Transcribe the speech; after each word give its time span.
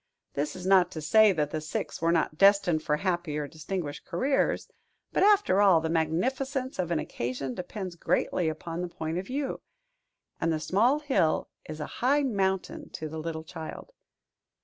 This 0.33 0.55
is 0.55 0.65
not 0.65 0.89
to 0.93 0.99
say 0.99 1.31
that 1.31 1.51
the 1.51 1.61
six 1.61 2.01
were 2.01 2.11
not 2.11 2.35
destined 2.35 2.81
for 2.81 2.97
happy 2.97 3.37
or 3.37 3.47
distinguished 3.47 4.03
careers; 4.03 4.67
but, 5.13 5.21
after 5.21 5.61
all, 5.61 5.79
the 5.79 5.91
magnificence 5.91 6.79
of 6.79 6.89
an 6.89 6.97
occasion 6.97 7.53
depends 7.53 7.95
greatly 7.95 8.49
upon 8.49 8.81
the 8.81 8.87
point 8.87 9.19
of 9.19 9.27
view; 9.27 9.61
and 10.39 10.51
the 10.51 10.59
small 10.59 11.01
hill 11.01 11.49
is 11.69 11.79
a 11.79 11.85
high 12.01 12.23
mountain 12.23 12.89
to 12.93 13.07
the 13.07 13.19
little 13.19 13.43
child. 13.43 13.91